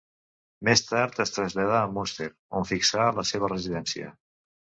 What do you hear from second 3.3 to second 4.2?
seva residència.